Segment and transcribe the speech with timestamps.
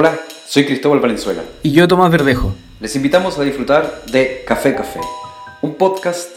[0.00, 0.16] Hola,
[0.46, 1.42] soy Cristóbal Valenzuela.
[1.64, 2.54] Y yo, Tomás Verdejo.
[2.78, 5.00] Les invitamos a disfrutar de Café Café,
[5.60, 6.28] un podcast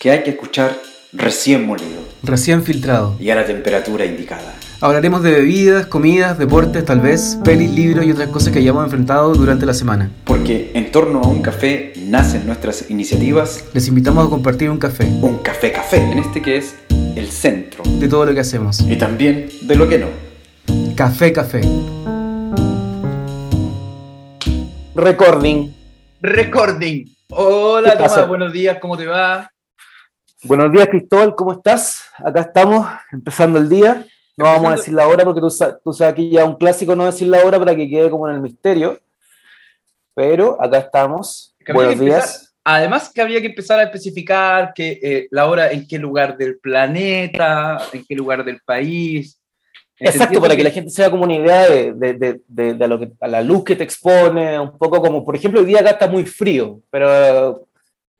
[0.00, 0.74] que hay que escuchar
[1.12, 3.14] recién molido Recién filtrado.
[3.20, 4.54] y a la temperatura indicada.
[4.80, 9.34] Hablaremos de bebidas, comidas, deportes, tal vez, pelis, libros y otras cosas que hayamos enfrentado
[9.34, 10.10] durante la semana.
[10.24, 15.04] Porque en torno a un café nacen nuestras iniciativas, Les invitamos a compartir un café
[15.20, 16.74] un café café, en este que es
[17.14, 18.80] el centro, de todo lo que hacemos.
[18.80, 20.06] y también de lo que no.
[20.96, 21.60] Café, café.
[24.96, 25.74] Recording.
[26.22, 27.04] Recording.
[27.28, 29.52] Hola, buenos días, ¿cómo te va?
[30.42, 32.02] Buenos días, Cristóbal, ¿cómo estás?
[32.16, 34.06] Acá estamos, empezando el día.
[34.38, 36.96] No vamos a decir la hora porque tú, tú sabes que ya es un clásico
[36.96, 38.98] no decir la hora para que quede como en el misterio.
[40.14, 41.54] Pero acá estamos.
[41.62, 42.56] Que Buenos días.
[42.64, 46.58] Además que habría que empezar a especificar que, eh, la hora en qué lugar del
[46.58, 49.38] planeta, en qué lugar del país.
[49.98, 52.88] Exacto, para que la gente se como una idea de, de- de- de- de a,
[52.88, 55.80] lo que, a la luz que te expone, un poco como, por ejemplo, hoy día
[55.80, 57.66] acá está muy frío, pero,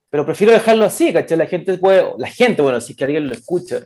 [0.08, 1.36] pero prefiero dejarlo así, ¿cachai?
[1.36, 3.80] La gente puede, la gente, bueno, si es que alguien lo escucha.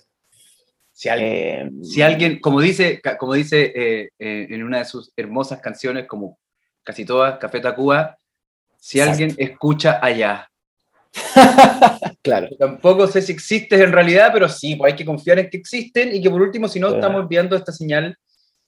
[0.92, 5.12] Si alguien, eh, si alguien como dice, como dice eh, eh, en una de sus
[5.16, 6.38] hermosas canciones, como
[6.82, 8.18] casi todas, Café Tacuba,
[8.78, 9.22] si Exacto.
[9.22, 10.49] alguien escucha allá.
[12.22, 12.48] claro.
[12.58, 16.14] Tampoco sé si existes en realidad, pero sí, pues hay que confiar en que existen
[16.14, 18.16] y que por último, si no, estamos enviando esta señal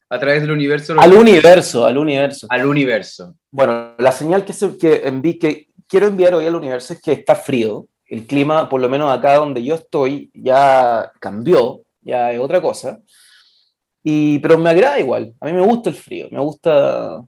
[0.09, 2.47] a través del universo Al universo, al universo.
[2.51, 3.35] al universo.
[3.51, 7.13] Bueno, la señal que, se- que, envi- que quiero enviar hoy al universo es que
[7.13, 7.87] está frío.
[8.07, 13.01] El clima, por lo menos acá donde yo estoy, ya cambió, ya es otra cosa.
[14.05, 15.33] Y, pero me agrada igual.
[15.41, 17.23] A mí me gusta el frío, me gusta.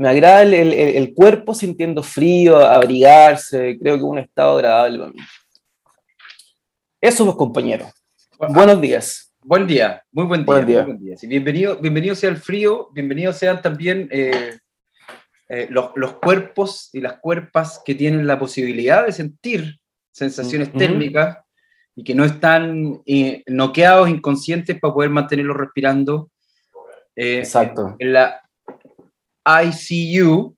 [0.00, 3.76] Me agrada el, el- el cuerpo sintiendo frío, abrigarse.
[3.78, 5.18] Creo que es un estado agradable para mí.
[6.98, 7.92] Eso, pues, compañeros.
[8.48, 9.30] Buenos días.
[9.42, 10.54] Buen día, muy buen día.
[10.54, 10.82] Buen día.
[10.84, 11.16] buen día.
[11.18, 14.56] Sí, bienvenido, bienvenido sea el frío, bienvenidos sean también eh,
[15.50, 19.80] eh, los, los cuerpos y las cuerpas que tienen la posibilidad de sentir
[20.12, 21.40] sensaciones térmicas
[21.94, 26.30] y que no están eh, noqueados, inconscientes para poder mantenerlos respirando.
[27.14, 27.96] Exacto.
[27.98, 28.40] En la
[29.46, 30.54] ICU,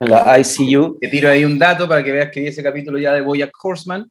[0.00, 0.98] En la ICU.
[1.00, 3.52] te tiro ahí un dato para que veas que vi ese capítulo ya de Boyack
[3.62, 4.10] Horseman.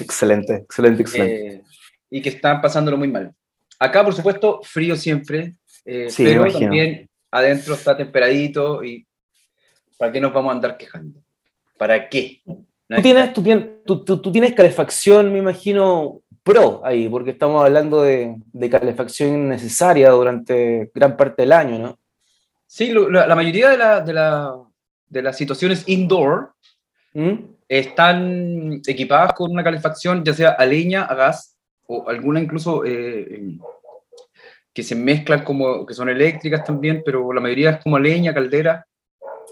[0.00, 1.46] excelente, excelente, excelente.
[1.56, 1.62] eh,
[2.10, 3.32] y que están pasándolo muy mal.
[3.78, 5.54] Acá, por supuesto, frío siempre,
[5.84, 6.60] eh, Sí, pero imagino.
[6.60, 9.06] también adentro está temperadito y
[9.98, 11.20] ¿para qué nos vamos a andar quejando?
[11.76, 12.40] ¿Para qué?
[12.46, 17.30] No Tú tienes, tú, tienes, tú, tú- tú tienes calefacción, me imagino, pro ahí, porque
[17.30, 21.98] estamos hablando de, de calefacción necesaria durante gran parte del año, ¿no?
[22.66, 24.54] Sí, lo- la, la mayoría de, la- de la-
[25.08, 26.52] de las situaciones indoor
[27.12, 27.32] ¿Mm?
[27.68, 33.56] están equipadas con una calefacción, ya sea a leña, a gas, o alguna incluso eh,
[34.72, 38.34] que se mezclan como, que son eléctricas también, pero la mayoría es como a leña,
[38.34, 38.86] caldera,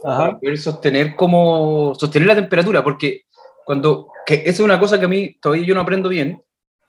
[0.02, 0.38] para Ajá.
[0.40, 3.22] poder sostener como sostener la temperatura, porque
[3.64, 6.42] cuando que esa es una cosa que a mí todavía yo no aprendo bien.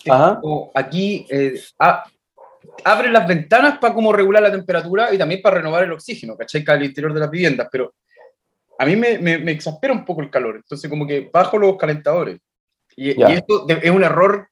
[0.09, 0.39] Ajá.
[0.41, 2.03] como aquí eh, a-
[2.83, 6.63] abren las ventanas para como regular la temperatura y también para renovar el oxígeno, ¿cachai?
[6.67, 7.93] Al interior de las viviendas, pero
[8.79, 11.77] a mí me, me, me exaspera un poco el calor, entonces como que bajo los
[11.77, 12.39] calentadores.
[12.95, 14.47] Y, y esto es un error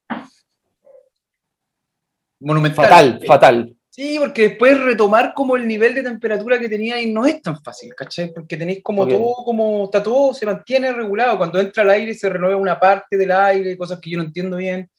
[2.39, 2.85] monumental.
[2.85, 3.75] Fatal, fatal.
[3.89, 7.61] Sí, porque después retomar como el nivel de temperatura que tenía y no es tan
[7.61, 8.33] fácil, ¿cachai?
[8.33, 9.09] Porque tenéis como Ok.
[9.09, 11.37] todo, como está todo, se mantiene regulado.
[11.37, 14.57] Cuando entra el aire se renueva una parte del aire, cosas que yo no entiendo
[14.57, 14.89] bien.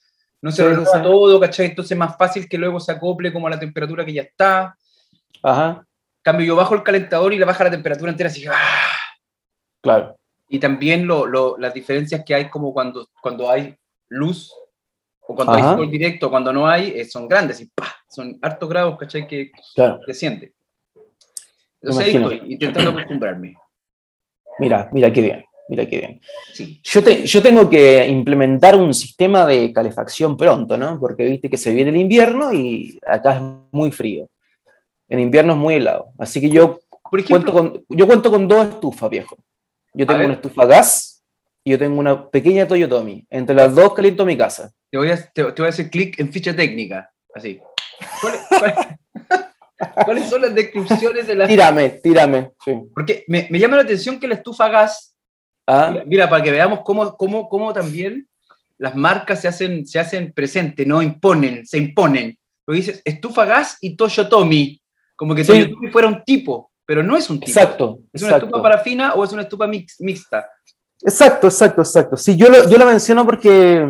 [0.43, 1.67] No se renueva todo, ¿cachai?
[1.67, 4.77] Entonces es más fácil que luego se acople como a la temperatura que ya está.
[5.43, 5.87] Ajá,
[6.21, 8.87] Cambio, yo bajo el calentador y la baja la temperatura entera, así ¡ah!
[9.81, 10.17] claro.
[10.49, 13.75] Y también lo, lo- las diferencias que hay como cuando, cuando hay
[14.09, 14.53] luz
[15.21, 15.71] o cuando Ajá.
[15.71, 17.93] hay sol directo, cuando no hay, eh, son grandes y ¡pah!
[18.09, 19.27] son hartos grados, ¿cachai?
[19.27, 19.99] Que Claro.
[20.07, 20.53] se siente.
[21.81, 23.57] Entonces ahí estoy, intentando acostumbrarme.
[24.59, 26.21] Mira, mira qué bien, mira qué bien.
[26.53, 26.81] Sí.
[26.85, 31.01] Yo, te- yo tengo que implementar un sistema de calefacción pronto, ¿no?
[31.01, 33.41] Porque viste que se viene el invierno y acá es
[33.73, 34.29] muy frío.
[35.09, 36.11] En invierno es muy helado.
[36.19, 36.81] Así que yo
[37.11, 37.53] Por ejemplo, cuento
[37.89, 39.37] con, yo cuento con dos estufas, viejo.
[39.95, 41.23] Yo tengo una estufa gas
[41.65, 43.27] y yo tengo una pequeña Toyotomi.
[43.31, 44.71] Entre las dos caliento mi casa.
[44.91, 47.11] te voy a, te, te voy a hacer clic en ficha técnica.
[47.35, 47.61] Así.
[48.21, 48.77] ¿Cuáles, cuáles-
[50.05, 51.49] cuáles son las descripciones de las...
[51.49, 52.53] Tírame, tírame.
[52.65, 52.73] Sí.
[52.95, 55.12] Porque me, me llama la atención que la estufa a gas,
[55.67, 58.29] Ah, mira, mira, para que veamos cómo, cómo, cómo también
[58.79, 62.37] las marcas se hacen, se hacen presentes, no imponen, se imponen.
[62.67, 64.81] Lo dices estufa gas y Toyotomi,
[65.17, 65.53] como que Sí.
[65.53, 67.49] Toyotomi fuera un tipo, pero no es un tipo.
[67.51, 68.01] exacto.
[68.13, 70.49] ¿Es una estufa parafina o es una estufa mix- mixta?
[71.05, 72.17] Exacto, exacto, exacto.
[72.17, 73.89] Sí, yo lo, yo lo menciono porque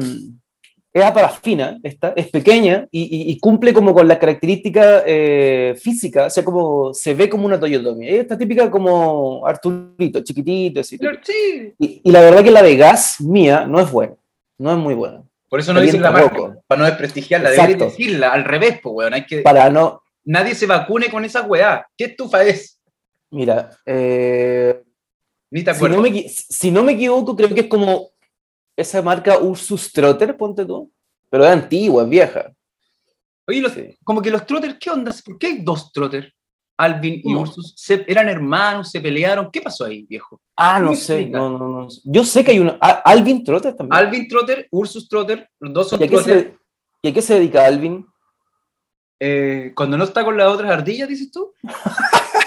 [0.94, 5.74] es a parafina, esta, es pequeña y, y- y cumple como con la característica eh,
[5.80, 8.06] física, o sea, como se ve como una Toyotomi.
[8.08, 10.98] Es esta típica como Arturito, chiquitito, así.
[10.98, 11.72] Pero sí.
[11.78, 14.14] Y, y la verdad que la de gas mía no es buena,
[14.58, 15.22] no es muy buena.
[15.48, 17.50] Por eso no dicen la marca, para no desprestigiarla.
[17.50, 17.68] Exacto.
[17.72, 19.14] Deberían decirla al revés, pues, weón.
[19.14, 19.38] Hay que...
[19.42, 21.86] Para no, Nadie se vacune con esa weá.
[21.96, 22.78] ¿Qué estufa es?
[23.30, 24.80] mira, eh,
[25.50, 25.96] Ni te si, acuerdas.
[25.96, 28.11] no me, equi- si no me equivoco, creo que es como
[28.76, 30.90] esa marca Ursus Trotter, ponte tú,
[31.30, 32.52] pero es antigua, es vieja.
[33.46, 33.96] Oye, los- Sí.
[34.04, 35.12] como que los trotters, ¿qué onda?
[35.24, 36.32] ¿Por qué hay dos trotters?
[36.78, 37.40] Alvin y No.
[37.42, 37.74] Ursus.
[37.76, 38.90] ¿Se- ¿Eran hermanos?
[38.90, 39.50] ¿Se pelearon?
[39.52, 40.40] ¿Qué pasó ahí, viejo?
[40.56, 41.88] Ah, no sé, no, no, no.
[42.04, 42.78] Yo sé que hay una.
[42.80, 43.94] ah, Alvin Trotter también.
[43.98, 46.24] Alvin Trotter, Ursus Trotter, los dos son ¿Y trotters.
[46.44, 46.56] se,
[47.02, 48.06] ¿Y a qué se dedica Alvin?
[49.20, 51.52] Eh, cuando no está con las otras ardillas, dices tú.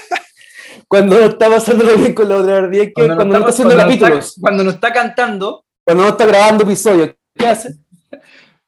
[0.88, 3.94] Cuando no está pasándolo bien con la otra ardilla, que cuando, no está haciendo cuando
[3.94, 7.76] capítulos, cuando no está cantando, cuando no está grabando episodios, ¿qué hace?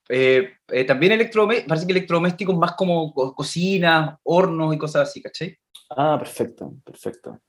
[0.09, 5.21] eh, eh, también electrodomésticos, parece que electrodomésticos más como co- cocina, hornos y cosas así,
[5.21, 5.57] ¿cachai?
[5.89, 7.39] Ah, perfecto, perfecto.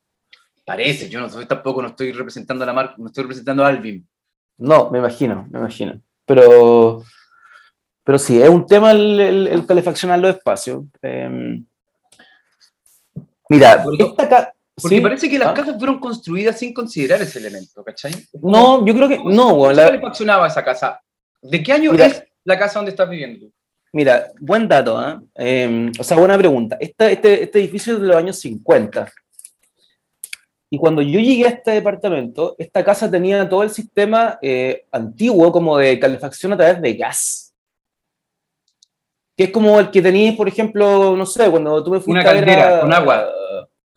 [0.65, 3.69] Parece, yo no soy tampoco, no estoy representando a la marca, no estoy representando a
[3.69, 4.07] Alvin.
[4.59, 6.01] No, me imagino, me imagino.
[6.27, 7.05] Pero,
[8.05, 10.85] pero sí, es un tema el, el, el calefaccionar los espacios.
[11.03, 11.63] Eh,
[13.49, 17.83] mira, esta Porque sí, parece que las ah, casas fueron construidas sin considerar ese elemento,
[17.85, 18.13] ¿cachai?
[18.41, 21.01] No, yo creo que ¿Cómo no, cómo la- calefaccionaba esa casa?
[21.43, 22.07] ¿De qué año Mira.
[22.07, 23.53] es la casa donde estás viviendo tú?
[23.93, 25.21] Mira, buen dato, ¿ah?
[25.35, 26.77] Eh, o sea, buena pregunta.
[26.81, 29.11] Esta- este, este edificio es de los años 50.
[30.71, 35.51] Y cuando yo llegué a este departamento, esta casa tenía todo el sistema eh, antiguo
[35.51, 37.55] como de calefacción a través de gas.
[39.35, 42.21] Que es como el que tenías, por ejemplo, no sé, cuando tú me fuiste Una
[42.29, 43.29] a ver caldera a- con agua.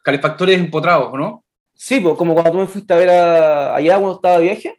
[0.03, 1.43] Calefactores empotrados, ¿o no?
[1.73, 4.77] Sí, pues, como cuando tú me fuiste a ver a- allá cuando estaba de viaje.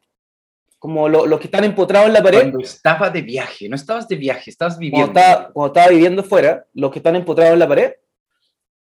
[0.78, 2.38] Como lo- los que están empotrados en la pared.
[2.40, 5.20] Cuando estabas de viaje, no estabas de viaje, estabas cuando viviendo.
[5.20, 7.92] estaba, cuando estaba viviendo fuera, los que están empotrados en la pared,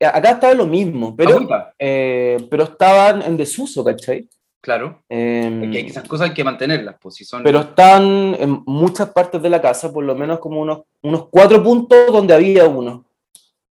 [0.01, 1.47] acá estaba lo mismo, pero,
[1.79, 4.29] eh, pero estaban en desuso, ¿cachai?
[4.63, 5.03] claro.
[5.09, 7.43] Eh, Porque esas cosas hay que mantenerlas, pues si son.
[7.43, 8.03] pero están
[8.39, 12.35] en muchas partes de la casa, por lo menos como unos, unos cuatro puntos donde
[12.35, 13.05] había uno.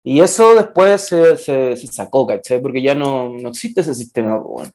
[0.04, 2.60] Y eso después se, se- se sacó, ¿cachai?
[2.62, 4.36] Porque ya no, no existe ese sistema.
[4.38, 4.70] bueno.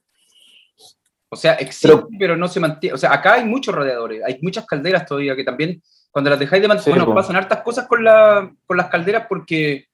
[1.29, 2.93] O sea, existe, pero, no se mantiene.
[2.93, 5.81] O sea, acá hay muchos radiadores, hay muchas calderas todavía que también,
[6.11, 9.25] cuando las dejáis de mantener, Sí, bueno, pasan hartas cosas con, la, con las calderas
[9.27, 9.87] porque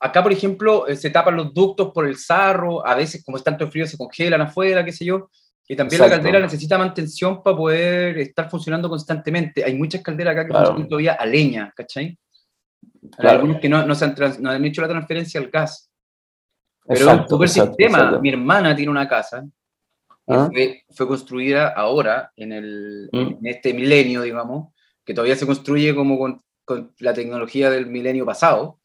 [0.00, 3.44] acá, por ejemplo, eh, se tapan los ductos por el sarro, a veces, como es
[3.44, 5.30] tanto frío, se congelan afuera, qué sé yo.
[5.68, 6.24] Y también la Exacto.
[6.24, 9.64] caldera necesita mantención para poder estar funcionando constantemente.
[9.64, 10.66] Hay muchas calderas acá que Claro.
[10.66, 12.18] funcionan todavía a leña, ¿cachai?
[13.18, 15.90] Hay algunas que no, no, se han trans- no han hecho la transferencia al gas.
[16.86, 17.98] Pero es un Exacto, super exacto, sistema.
[17.98, 18.20] exacto.
[18.20, 19.42] Mi hermana tiene una casa
[20.26, 20.48] que ¿Ah?
[20.52, 23.18] fue, fue construida ahora, en, el, Mm.
[23.40, 24.72] en este milenio, digamos,
[25.04, 28.78] que todavía se construye como con, con la tecnología del milenio pasado,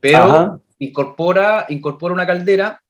[0.00, 0.60] pero Ajá.
[0.78, 2.82] incorpora, incorpora una caldera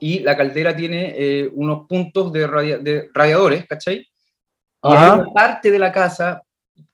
[0.00, 3.98] y la caldera tiene eh, unos puntos de, radia- de radiadores, ¿cachai?
[3.98, 4.08] Y
[4.92, 6.42] hay una parte de la casa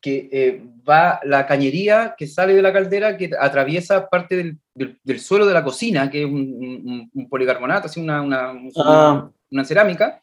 [0.00, 4.98] que eh, va la cañería que sale de la caldera que atraviesa parte del, del-
[5.02, 9.28] del suelo de la cocina, que es un, un- un policarbonato, así una, una, Ah,
[9.50, 10.20] una cerámica,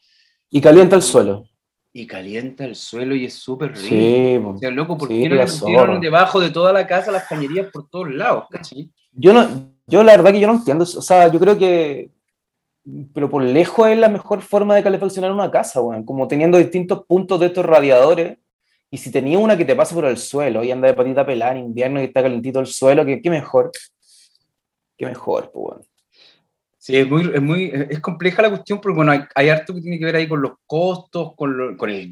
[0.50, 1.46] y calienta el suelo.
[1.94, 3.88] y calienta el suelo y es súper rico.
[3.88, 4.38] Sí.
[4.44, 7.28] O sea, loco, ¿por Sí, qué no le pusieron debajo de toda la casa las
[7.28, 8.46] cañerías por todos lados?
[8.52, 8.90] ¿cachai?
[9.14, 9.48] Yo no,
[9.88, 12.10] yo la verdad que yo no entiendo, o sea, yo creo que,
[13.14, 17.04] pero por lejos es la mejor forma de calefaccionar una casa, weón, como teniendo distintos
[17.06, 18.38] puntos de estos radiadores,
[18.92, 21.52] y si tenía una que te pasa por el suelo y anda de patita pelada
[21.54, 23.72] en invierno y está calentito el suelo, que qué mejor,
[24.98, 25.82] qué mejor, pues, weón.
[26.78, 29.82] Sí, es muy, es muy, es compleja la cuestión porque, bueno, hay, hay harto que
[29.82, 32.12] tiene que ver ahí con los costos, con, lo- con el,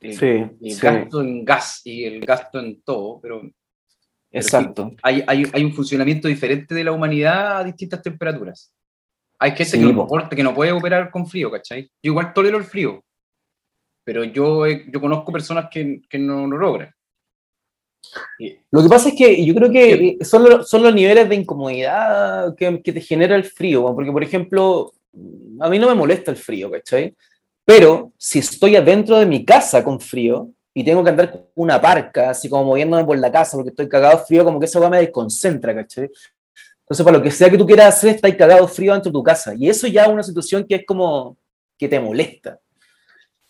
[0.00, 3.42] el, Sí, el sí, gasto en gas y el gasto en todo, pero
[4.30, 4.92] exacto.
[5.02, 8.72] hay, hay, hay un funcionamiento diferente de la humanidad a distintas temperaturas.
[9.38, 11.82] Hay gente Sí, que, no, que no puede operar con frío, ¿cachai?
[12.02, 13.04] Yo igual tolero el frío,
[14.04, 16.92] pero yo, yo conozco personas que, que no lo logran.
[18.70, 22.54] Lo que pasa es que yo creo que son, los- son los niveles de incomodidad
[22.56, 24.92] que, que te genera el frío, porque por ejemplo,
[25.60, 27.14] a mí no me molesta el frío, ¿cachai?
[27.64, 31.80] Pero si estoy adentro de mi casa con frío y tengo que andar con una
[31.80, 34.98] parca, así como moviéndome por la casa porque estoy cagado frío, como que weá me
[34.98, 36.10] desconcentra, ¿cachai?
[36.84, 39.22] Entonces, para lo que sea que tú quieras hacer, estás cagado frío dentro de tu
[39.22, 39.54] casa.
[39.56, 41.36] Y eso ya es una situación que es como
[41.78, 42.58] que te molesta.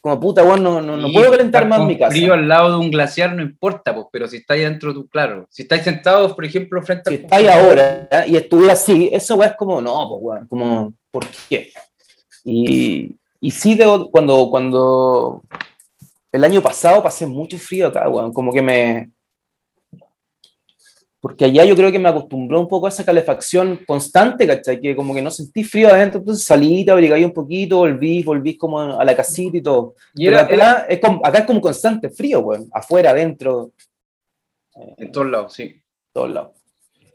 [0.03, 2.11] Como puta, weón, no, no, no puedo calentar más mi casa.
[2.11, 5.47] frío al lado de un glaciar no importa, pues, pero si estáis dentro, tú, claro.
[5.49, 8.27] Si estáis sentados, por ejemplo, frente si al estáis ahora ¿ya?
[8.27, 11.71] y estuviera así, eso weá es como, no, pues weón, como, ¿por qué?
[12.45, 15.43] Y, y sí, debo- cuando, cuando,
[16.33, 18.33] el año pasado pasé mucho frío acá, weón.
[18.33, 19.11] Como que me.
[21.23, 24.81] Porque allá yo creo que me acostumbró un poco a esa calefacción constante, ¿cachai?
[24.81, 28.57] Que como que no sentí frío adentro, entonces salí, te abrigué un poquito, volví, volví
[28.57, 29.95] como a la casita y todo.
[30.17, 32.69] Y Pero era, acá, era es como, acá es como constante frío, weón.
[32.73, 33.71] Afuera, adentro,
[34.97, 35.81] en todos lados, sí.
[36.13, 36.51] todos lados.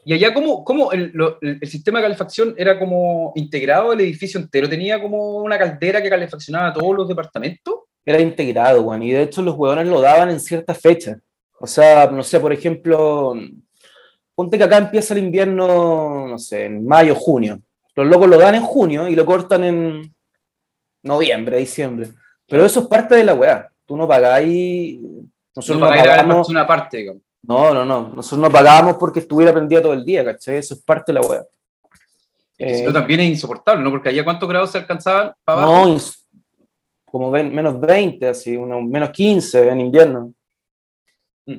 [0.06, 4.40] Y allá, ¿cómo, cómo el, lo- el- sistema de calefacción era como integrado el edificio
[4.40, 4.70] entero?
[4.70, 7.76] ¿Tenía como una caldera que calefaccionaba todos los departamentos?
[8.06, 9.04] Era integrado, weón.
[9.04, 11.18] Y de hecho los huevones lo daban en ciertas fechas.
[11.60, 13.34] O sea, no sé, por ejemplo,
[14.38, 17.60] ponte que acá empieza el invierno, no sé, en mayo, junio.
[17.96, 20.16] Los locos lo dan en junio y lo cortan en
[21.02, 22.10] noviembre, diciembre.
[22.48, 23.68] Pero eso es parte de la weá.
[23.88, 25.00] Tú no pagáis.
[25.56, 26.50] Nosotros No, no, pagamos.
[26.50, 27.24] una parte, digamos.
[27.42, 28.10] No, no, no.
[28.10, 30.58] Nosotros no pagábamos porque estuviera prendido todo el día, ¿cachai?
[30.58, 31.44] Eso es parte de la weá.
[32.60, 33.90] Eh, también es insoportable, ¿no?
[33.90, 35.88] Porque allá cuántos grados se alcanzaban para abajo.
[35.88, 35.98] No,
[37.06, 40.34] como ven- menos 20, así, unos menos 15 en invierno.
[41.48, 41.58] Mm.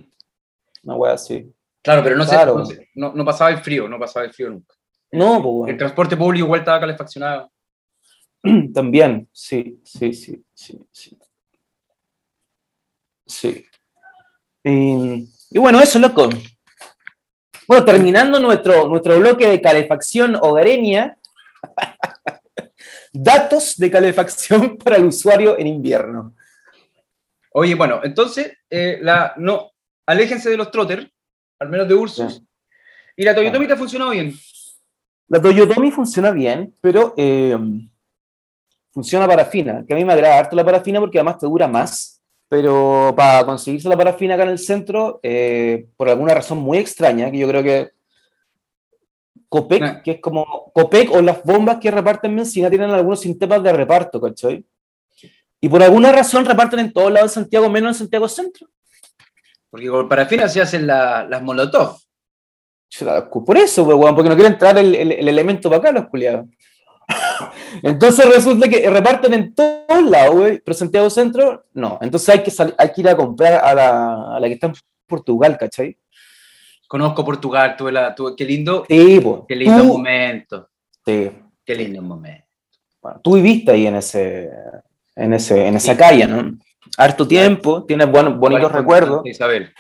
[0.85, 1.53] Una wea así.
[1.83, 2.59] Claro, pero no, Claro.
[2.59, 4.75] no, sé, no- no pasaba el frío, no pasaba el frío nunca.
[5.13, 7.51] No, pues El bueno, transporte público igual estaba calefaccionado.
[8.75, 11.19] también, sí, sí, sí, sí, sí.
[13.27, 13.67] Sí.
[14.65, 16.29] Y, y bueno, eso, loco.
[17.67, 21.19] Bueno, terminando nuestro, nuestro bloque de calefacción hogareña,
[23.13, 26.35] datos de calefacción para el usuario en invierno.
[27.53, 29.73] Oye, bueno, entonces, eh, la, no,
[30.07, 31.11] aléjense de los trotter,
[31.59, 32.41] al menos de Ursus.
[32.41, 32.47] Ya.
[33.17, 34.35] Y la Toyotomi te ha funcionado bien.
[35.29, 37.59] La Toyotomi funciona bien, pero eh,
[38.93, 42.23] funciona parafina, que a mí me agrada harto la parafina porque además te dura más,
[42.49, 47.31] pero para conseguirse la parafina acá en el centro, eh, por alguna razón muy extraña,
[47.31, 47.91] que yo creo que
[49.49, 50.03] Copec, Ah.
[50.03, 54.21] que es como Copec o las bombas que reparten benzina tienen algunos sistemas de reparto,
[54.21, 54.65] ¿cachai?
[55.61, 58.69] Y por alguna razón reparten en todos lados de Santiago, menos en Santiago Centro.
[59.71, 61.97] Porque con parafina se hacen la- las molotov.
[63.45, 66.09] Por eso, pues, weón, porque no quiere entrar el, el- el elemento para acá, los
[66.09, 66.47] culiados.
[67.83, 71.99] Entonces resulta que reparten en todos lados, güey, pero Santiago Centro, no.
[72.01, 74.75] Entonces hay que, hay que ir a comprar a la, a la que está en
[75.07, 75.97] Portugal, ¿cachai?
[76.87, 79.41] Conozco Portugal, tuve la, tuve, qué lindo, Sí, pues.
[79.47, 80.69] qué lindo Tú, momento.
[81.05, 81.31] sí,
[81.65, 82.47] Qué lindo momento.
[83.03, 84.51] bueno, tú viviste ahí en, ese,
[85.15, 86.59] en, ese, en esa calle, ¿no?
[86.97, 89.23] Harto tiempo, tienes buenos, bonitos recuerdos.
[89.27, 89.73] Isabel.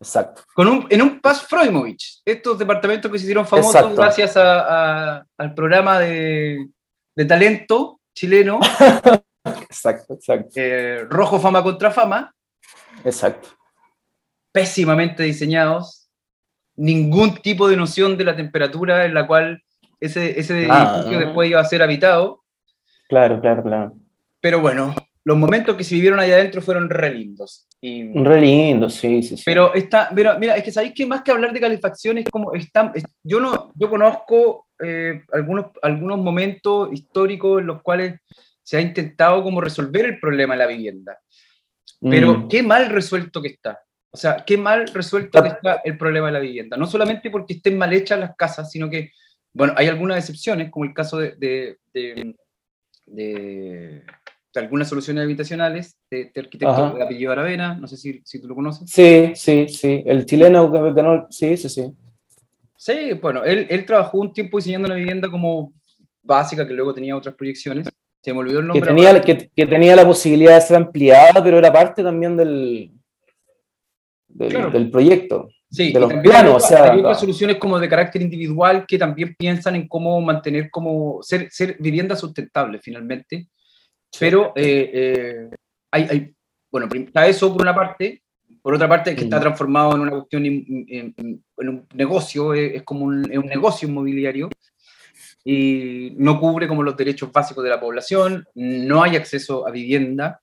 [0.00, 0.42] Exacto.
[0.54, 3.96] Con un, en un Paz Freumovich, estos departamentos que se hicieron famosos Exacto.
[3.96, 6.68] gracias a- a- al programa de,
[7.14, 8.60] de talento chileno,
[9.44, 12.34] Exacto, exacto, eh, Rojo Fama contra Fama,
[13.04, 13.48] exacto.
[14.52, 16.08] pésimamente diseñados,
[16.76, 19.62] ningún tipo de noción de la temperatura en la cual
[20.00, 20.96] ese, ese Ah.
[20.96, 22.42] edificio después iba a ser habitado,
[23.08, 23.92] Claro, claro, claro.
[24.40, 24.94] pero bueno,
[25.26, 27.66] los momentos que se vivieron allá adentro fueron re lindos.
[27.80, 29.42] Y, Re lindo, sí, sí, sí.
[29.44, 32.54] Pero está, pero mira, es que sabéis que más que hablar de calefacción es como
[32.54, 38.20] está, es- yo no, yo conozco eh, algunos, algunos momentos históricos en los cuales
[38.62, 41.18] se ha intentado como resolver el problema de la vivienda.
[42.00, 42.48] Pero Mm.
[42.48, 43.80] qué mal resuelto que está.
[44.12, 46.76] O sea, qué mal resuelto que está el problema de la vivienda.
[46.76, 49.10] No solamente porque estén mal hechas las casas, sino que,
[49.52, 52.34] bueno, hay algunas excepciones, como el caso de, de- de-
[53.06, 54.02] de
[54.60, 58.54] algunas soluciones habitacionales de este arquitecto de apellido Aravena, no sé si, si tú lo
[58.54, 58.90] conoces.
[58.90, 60.02] Sí, sí, sí.
[60.06, 61.92] El chileno que ganó, sí, sí, sí.
[62.76, 65.72] Sí, bueno, él, él trabajó un tiempo diseñando una vivienda como
[66.22, 67.88] básica, que luego tenía otras proyecciones.
[68.22, 68.88] Se me olvidó el Que nombre.
[68.90, 69.20] tenía, ahora.
[69.22, 72.90] que, que tenía la posibilidad de ser ampliada, pero era parte también del,
[74.28, 74.70] del, Claro.
[74.70, 75.48] del proyecto.
[75.70, 78.98] Sí, de los planos, hay o sea, hay otras soluciones como de carácter individual que
[78.98, 83.48] también piensan en cómo mantener como ser, ser vivienda sustentable finalmente.
[84.18, 85.50] Pero eh, eh,
[85.90, 86.34] hay, hay-
[86.70, 88.22] bueno, está eso por una parte,
[88.62, 89.40] por otra parte que está Mm.
[89.42, 91.14] transformado en una cuestión, in- in-
[91.58, 94.48] en un negocio, eh, es como un, es un negocio inmobiliario
[95.44, 100.40] y no cubre como los derechos básicos de la población, no hay acceso a vivienda.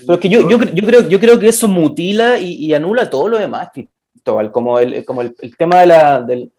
[0.00, 3.08] Pero es que yo, yo, yo, creo, yo creo que eso mutila y, y anula
[3.08, 6.52] todo lo demás, Cristóbal, como el, como el, el tema de la, del-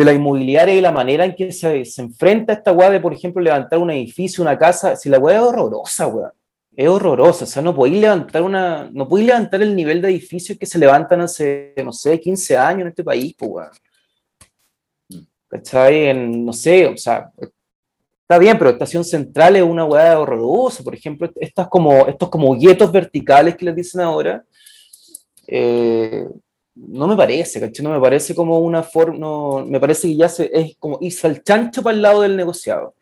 [0.00, 3.12] de la inmobiliaria y la manera en que se, se enfrenta esta weá de, por
[3.12, 4.96] ejemplo, levantar un edificio, una casa.
[4.96, 6.32] Si la weá es horrorosa, weá.
[6.74, 7.44] Es horrorosa.
[7.44, 8.88] O sea, no podéis levantar una.
[8.90, 12.82] No podéis levantar el nivel de edificios que se levantan hace, no sé, 15 años
[12.82, 13.70] en este país, pues, weá.
[15.48, 16.08] ¿Cachai?
[16.08, 17.30] En, no sé, o sea,
[18.30, 20.84] Está bien, pero Estación Central es una hueá horrorosa.
[20.84, 24.44] Por ejemplo, estas como, estos como guetos verticales que les dicen ahora,
[25.48, 26.28] eh,
[26.74, 27.84] no me parece, ¿cachai?
[27.84, 31.26] No me parece como una forma, no, me parece que ya se, es como irse
[31.26, 32.94] al chancho para el lado del negociado.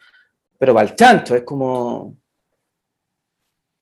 [0.59, 2.17] Pero para el chancho es como,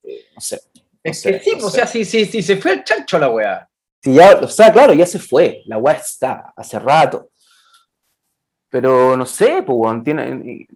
[0.03, 0.59] eh, no sé.
[1.03, 1.77] Es sé, que sí, no o sé.
[1.77, 3.69] sea, sí, sí, sí, se fue el chancho la weá.
[4.03, 5.61] Sí, ya, o sea, claro, ya se fue.
[5.65, 7.31] La weá está, hace rato.
[8.69, 10.67] Pero no sé, pues, weón, tiene.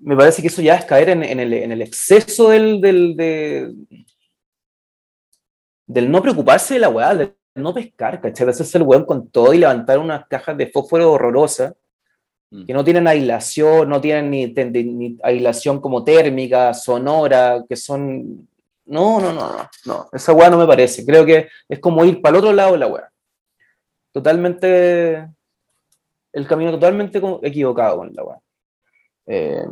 [0.00, 3.16] Me parece que eso ya es caer en, en el, en el exceso del, del,
[3.16, 3.74] de-
[5.88, 8.46] del no preocuparse de la weá, del no pescar, ¿cachai?
[8.46, 11.74] De hacerse el weón con todo y levantar unas cajas de fósforo horrorosas
[12.66, 18.48] que no tienen aislación, no tienen ni, de- ni aislación como térmica, sonora, que son...
[18.86, 21.04] No, no, no, no, no, esa weá no me parece.
[21.04, 23.10] Creo que es como ir para el otro lado de la weá.
[24.12, 25.28] Totalmente...
[26.32, 28.38] El camino totalmente equivocado con la weá.
[29.26, 29.66] Eh,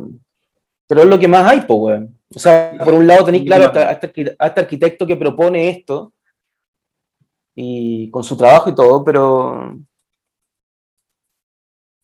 [0.87, 2.16] pero es lo que más hay, pues, weón.
[2.35, 5.69] O sea, por un lado tenéis claro a este, a este este arquitecto que propone
[5.69, 6.13] esto,
[7.59, 9.79] y con su trabajo y todo, pero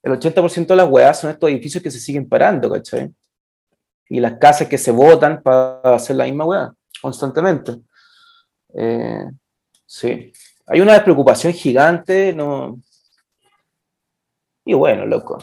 [0.01, 3.13] el 80% de las weas son estos edificios que se siguen parando, ¿cachai?
[4.09, 7.81] Y las casas que se botan para hacer la misma wea, constantemente.
[8.73, 9.25] Eh,
[9.85, 10.33] sí.
[10.65, 12.81] Hay una despreocupación gigante, no.
[14.65, 15.37] Y bueno, loco.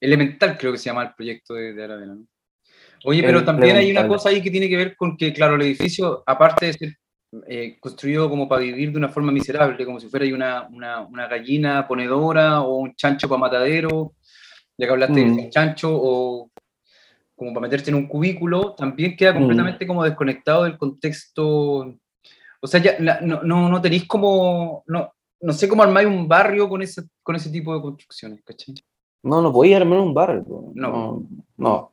[0.00, 2.26] Elemental creo que se llama el proyecto de, de Aravena, ¿no?
[3.04, 5.62] Oye, pero también hay una cosa ahí que tiene que ver con que, claro, el
[5.62, 6.96] edificio, aparte de ser
[7.48, 11.26] eh, construido como para vivir de una forma miserable, como si fuera una, una, una
[11.26, 14.12] gallina ponedora o un chancho para matadero,
[14.78, 15.36] ya que hablaste Mm.
[15.36, 16.50] de chancho, o
[17.36, 19.38] como para meterte en un cubículo, también queda Mm.
[19.38, 21.94] completamente como desconectado del contexto.
[22.60, 26.26] O sea, ya la- no, no, no tenéis como, no, no sé cómo armáis un
[26.28, 28.74] barrio con ese, con ese tipo de construcciones, ¿cachai?
[29.24, 30.42] No, no podía armar un bar.
[30.44, 30.70] po.
[30.74, 30.88] No.
[30.88, 31.26] no.
[31.56, 31.90] no.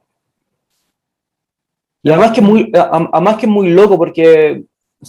[2.03, 4.63] Y además que, muy, además que es muy loco porque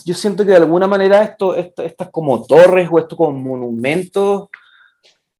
[0.05, 4.49] yo siento que de alguna manera esto, esto- estas como torres o estos como monumentos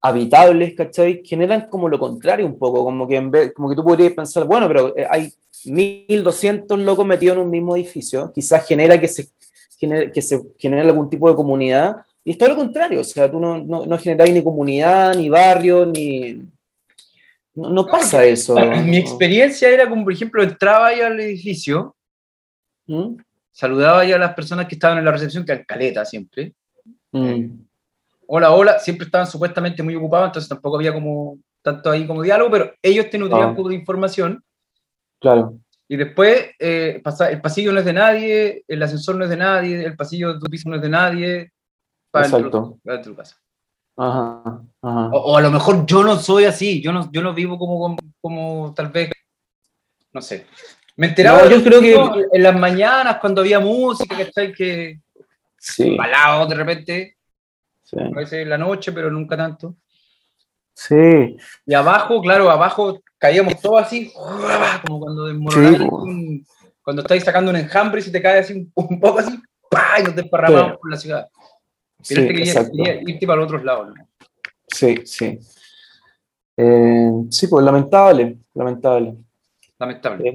[0.01, 1.23] habitables, ¿cachai?
[1.25, 4.45] Generan como lo contrario un poco, como que, en vez, como que tú podrías pensar,
[4.45, 5.33] bueno, pero eh, hay
[5.65, 9.29] 1200 locos metidos en un mismo edificio, quizás genera que se
[9.79, 13.41] que se genere algún tipo de comunidad, y es todo lo contrario, o sea, tú
[13.41, 16.41] no, no, no generáis ni comunidad, ni barrio, ni...
[17.55, 18.55] No, no pasa eso.
[18.85, 21.95] Mi experiencia era como, por ejemplo, entraba ahí al edificio,
[22.87, 23.17] ¿Mm?
[23.51, 26.55] saludaba ahí a las personas que estaban en la recepción, que caleta siempre.
[27.13, 27.47] Mm.
[28.27, 32.51] Hola, hola, siempre estaban supuestamente muy ocupados, entonces tampoco había como tanto ahí como diálogo,
[32.51, 33.49] pero ellos te nutrían Ah.
[33.49, 34.43] un poco de información.
[35.21, 35.59] Claro.
[35.87, 39.37] Y después, eh, pasa- el pasillo no es de nadie, el ascensor no es de
[39.37, 41.51] nadie, el pasillo de tu piso no es de nadie.
[42.11, 42.79] para dentro- Exacto.
[42.85, 43.37] para dentro de tu casa.
[43.97, 45.07] Ajá, ajá.
[45.13, 47.79] O, o a lo mejor yo no soy así, yo no, yo no vivo como,
[47.79, 49.11] como, como tal vez,
[50.13, 50.47] no sé.
[50.97, 54.53] Me enteraba No, yo creo que- en las mañanas cuando había música, ¿cachai?
[54.53, 55.01] Que
[55.59, 57.17] Sí, balado de repente,
[57.85, 57.97] sí.
[58.01, 59.77] a veces en la noche, pero nunca tanto.
[60.75, 64.13] Sí, Y abajo, claro, abajo caíamos todos así,
[64.87, 66.45] como cuando desmoronáis Sí,
[66.83, 69.39] cuando estáis sacando un enjambre y se te cae así un, poco así,
[69.71, 70.01] ¡pah!
[70.01, 71.29] y nos desparramamos por la ciudad.
[72.03, 73.89] Sí, Pero este quería, irte para otros lados.
[73.97, 74.09] ¿no?
[74.69, 75.39] Sí, sí.
[76.57, 79.15] Eh, sí, pues lamentable, lamentable.
[79.79, 80.29] Lamentable.
[80.29, 80.35] Eh,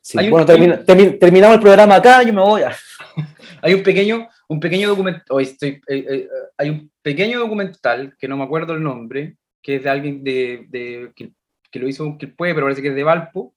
[0.00, 2.62] sí, un- bueno, termina- termi- terminamos el programa acá, yo me voy.
[2.62, 2.74] a-
[3.62, 8.36] Hay un pequeño, un pequeño documental, estoy, eh, eh, hay un pequeño documental que no
[8.36, 11.32] me acuerdo el nombre, que es de alguien de, de- que,
[11.70, 13.54] que lo hizo que puede, pero parece que es de Valpo,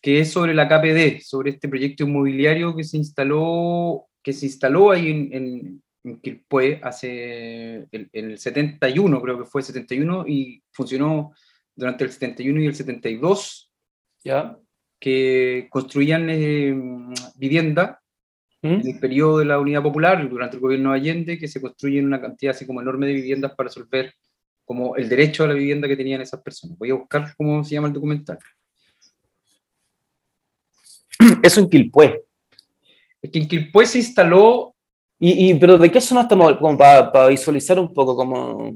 [0.00, 4.90] que es sobre la KPD, sobre este proyecto inmobiliario que se instaló, que se instaló
[4.90, 10.62] ahí en, en, en Quilpué hace en, en el 71, creo que fue 71, y
[10.70, 11.32] funcionó
[11.74, 13.72] durante el 71 y el 72,
[14.22, 14.58] ¿Ya?
[15.00, 16.74] que construían eh,
[17.36, 18.00] vivienda
[18.62, 18.66] ¿Mm?
[18.66, 22.06] en el periodo de la Unidad Popular, durante el gobierno de Allende, que se construyen
[22.06, 24.14] una cantidad así como enorme de viviendas para resolver
[24.64, 26.78] como el derecho a la vivienda que tenían esas personas.
[26.78, 28.38] Voy a buscar cómo se llama el documental.
[31.42, 32.22] Eso en Quilpué.
[33.20, 34.73] Es que en Quilpué se instaló,
[35.26, 36.58] Y, y, pero ¿de qué zona estamos?
[36.58, 38.74] Como para visualizar un poco, como...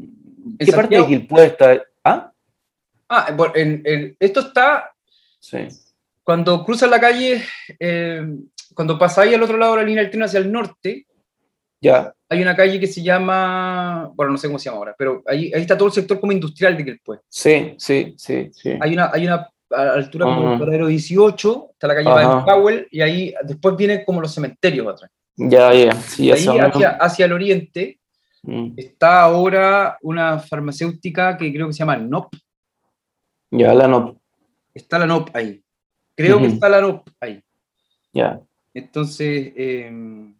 [0.59, 1.07] ¿Qué parte de Santiago.
[1.07, 1.83] Quilpué está?
[2.03, 2.33] ¿Ah?
[3.11, 4.91] ah, bueno, en- en- esto está
[5.41, 5.59] Sí.
[6.23, 7.43] cuando cruzas la calle,
[7.79, 8.27] eh,
[8.75, 11.07] cuando pasáis al otro lado de la línea del tren hacia el norte,
[11.83, 12.15] Ya.
[12.31, 15.53] hay una calle que se llama, bueno, no sé cómo se llama ahora, pero ahí,
[15.55, 17.19] ahí está todo el sector como industrial de Quilpué.
[17.29, 18.73] Sí, sí, sí, sí.
[18.81, 22.25] hay una, hay una altura como el paradero 18, está la calle Ajá.
[22.25, 25.11] Baden Powell, y ahí después vienen como los cementerios atrás.
[25.39, 25.93] Ya, ya.
[25.95, 27.99] Sí, hacia, hacia el oriente
[28.43, 28.75] Mm.
[28.77, 32.35] está ahora una farmacéutica que creo que se llama NOP.
[33.51, 34.21] Ya, la no.
[34.73, 35.63] Está la NOP ahí.
[36.15, 37.43] Creo que está la NOP ahí.
[38.13, 38.41] Ya.
[38.75, 40.35] Entonces, eh,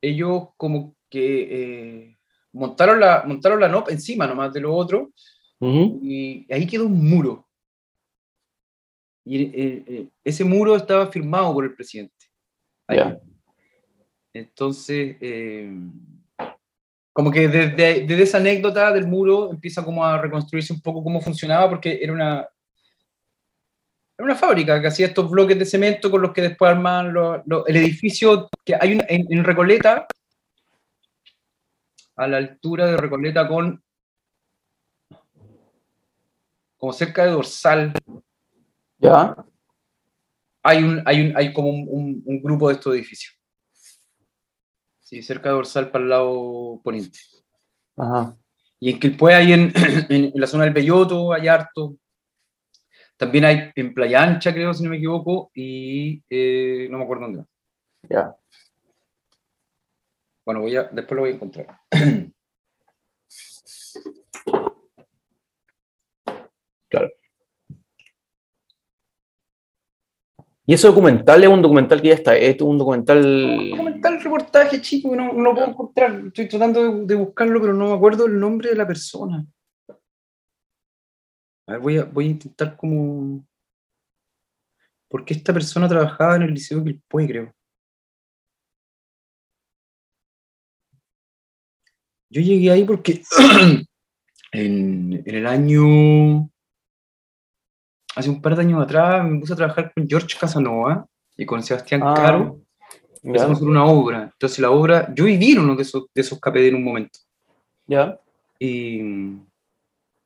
[0.00, 2.18] ellos como que eh,
[2.52, 5.12] montaron, la, montaron la NOP encima nomás de lo otro,
[5.60, 7.46] y ahí quedó un muro.
[9.24, 12.14] Y eh, eh, ese muro estaba firmado por el presidente.
[12.86, 12.98] Ahí.
[14.38, 15.70] Entonces, eh,
[17.12, 21.20] como que desde, desde esa anécdota del muro empieza como a reconstruirse un poco cómo
[21.20, 22.48] funcionaba, porque era una,
[24.18, 27.42] era una fábrica que hacía estos bloques de cemento con los que después armaban lo-
[27.46, 30.06] lo- el edificio que hay un- en, en Recoleta,
[32.16, 33.82] a la altura de Recoleta con,
[36.78, 37.92] como cerca de Dorsal,
[38.98, 39.34] Ya.
[40.62, 43.35] hay, un, hay, un, hay como un, un- un grupo de estos edificios.
[45.06, 47.20] Sí, cerca de Dorsal para el lado poniente.
[47.96, 48.36] Ajá.
[48.80, 49.72] Y en Quilpué hay en,
[50.08, 51.96] en la zona del Belloto, hay harto.
[53.16, 57.22] También hay en Playa Ancha, creo, si no me equivoco, y eh, no me acuerdo
[57.22, 57.44] dónde.
[58.10, 58.34] Ya.
[60.44, 61.80] Bueno, voy a, después lo voy a encontrar.
[70.68, 72.36] ¿Y ese documental es un documental que ya está?
[72.36, 73.70] ¿Es un documental...?
[73.76, 76.20] Comentar el reportaje, chico, no, no puedo encontrar.
[76.26, 79.46] Estoy tratando de, buscarlo, pero no me acuerdo el nombre de la persona.
[81.68, 83.46] A ver, voy a, voy a intentar como...
[85.08, 87.54] Porque esta persona trabajaba en el Liceo Quilpué, creo.
[92.28, 93.22] Yo llegué ahí porque
[94.52, 96.50] en, en el año...
[98.16, 101.62] Hace un par de años atrás me puse a trabajar con George Casanova y con
[101.62, 102.60] Sebastián Ah, Caro
[103.22, 104.30] empezamos hacer una obra.
[104.32, 107.18] Entonces la obra, yo viví en uno de esos, de esos KPD en un momento.
[107.86, 108.18] Ya.
[108.58, 109.00] Y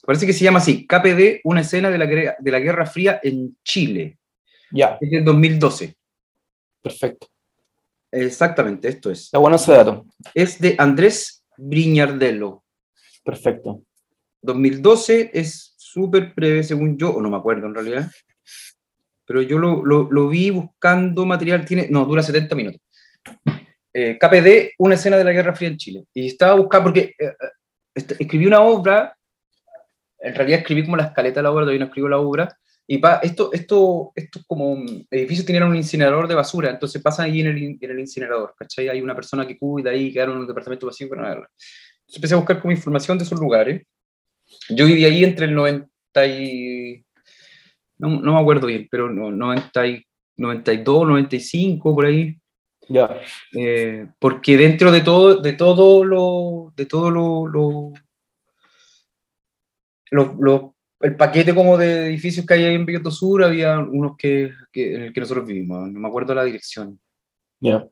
[0.06, 3.56] parece que se llama así, KPD, una escena de la, de la Guerra Fría en
[3.64, 4.18] Chile,
[4.70, 4.96] Ya.
[5.00, 5.96] es del 2012.
[6.82, 7.26] Perfecto.
[8.12, 9.24] Exactamente, esto es.
[9.24, 10.04] Está bueno ese dato.
[10.34, 12.62] Es de Andrés Briñardello.
[13.24, 13.82] Perfecto.
[14.42, 18.10] 2012 es súper breve, según yo, o no me acuerdo en realidad.
[19.26, 22.80] Pero yo lo, lo- lo vi buscando material, tiene, no, dura 70 minutos.
[23.92, 26.04] Eh, KPD, una escena de la Guerra Fría en Chile.
[26.14, 27.34] Y estaba buscando, porque eh, eh,
[27.94, 29.16] est- escribí una obra,
[30.18, 32.98] en realidad escribí como la escaleta de la obra, todavía no escribo la obra, y
[32.98, 34.76] pa, esto, esto, estos como
[35.10, 38.88] edificios tenían un incinerador de basura, entonces pasan ahí en el, en el incinerador, ¿cachai?
[38.88, 41.48] Hay una persona que cuida ahí, quedaron en un departamento vacío para verla.
[41.56, 43.82] Entonces empecé a buscar como información de esos lugares.
[44.74, 47.04] Yo viví ahí entre el 90 y...
[47.98, 50.04] No, no me acuerdo bien, pero no, 90 y
[50.36, 52.36] 92, 95, por ahí.
[52.88, 53.20] Ya.
[53.56, 57.92] Eh, porque dentro de todo, de todo lo, de todo lo, lo-
[60.10, 64.16] lo- lo- el paquete como de edificios que hay ahí en Belloto Sur, había unos
[64.16, 66.98] que, que- en el que nosotros vivimos, no me acuerdo la dirección,
[67.60, 67.86] Ya.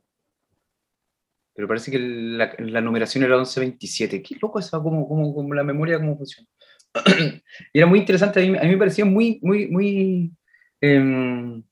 [1.55, 4.23] pero parece que la, la numeración era 1127.
[4.23, 6.49] Qué loco esa, como, como, como la memoria, cómo funciona.
[7.72, 10.31] y era muy interesante, a mí, a mí me parecía muy, muy, muy...
[10.81, 11.62] em,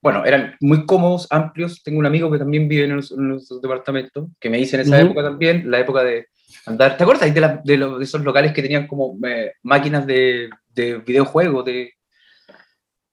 [0.00, 1.80] bueno, eran muy cómodos, amplios.
[1.84, 5.22] Tengo un amigo que también vive en esos departamentos, que me dice en esa época
[5.22, 6.26] también, la época de
[6.66, 6.96] andar.
[6.96, 10.50] ¿Te acuerdas de, la- de, lo- de esos locales que tenían como eh, máquinas de,
[10.74, 11.92] de videojuegos, de,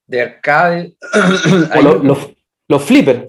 [0.06, 0.96] de arcade?
[1.70, 2.30] Ahí- los,
[2.66, 3.28] los flippers.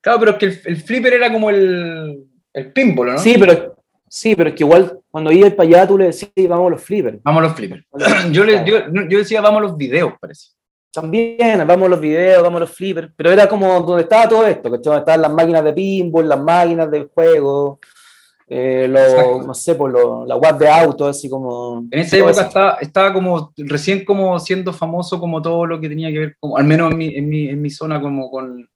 [0.00, 3.18] Claro, pero es que el, el flipper era como el, el pinball, ¿no?
[3.18, 3.73] Sí, pero,
[4.14, 6.82] sí, pero es que igual cuando ibas para allá tú le decías, vamos a los
[6.82, 7.18] flippers.
[7.24, 7.84] Vamos a los flippers.
[8.30, 10.50] Yo, le- yo, yo decía, vamos a los videos, parece.
[10.92, 14.46] También, vamos a los videos, vamos a los flippers, pero era como donde estaba todo
[14.46, 14.68] esto.
[14.70, 17.80] Donde estaban las máquinas de pinball, las máquinas de juego,
[18.46, 21.84] eh, los, no sé, por los, la web de auto, así como...
[21.90, 26.12] En esa época estaba, estaba como recién como siendo famoso como todo lo que tenía
[26.12, 28.68] que ver, como, al menos en mi, en mi, en mi zona como con,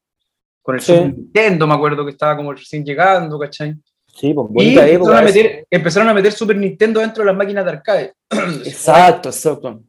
[0.63, 0.93] con el Sí.
[0.99, 3.77] Nintendo, me acuerdo que estaba como recién llegando, ¿cachai?
[4.19, 5.11] Sí, pues Y bonita empezaron época.
[5.19, 5.25] a, esa.
[5.25, 8.13] meter, empezaron a meter Super Nintendo dentro de las máquinas de arcade.
[8.67, 9.83] Exacto, exacto.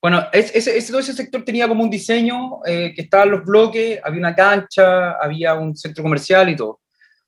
[0.00, 3.44] Bueno, es- ese, ese- todo ese sector tenía como un diseño eh, que estaban los
[3.44, 6.80] bloques, había una cancha, había un centro comercial y todo.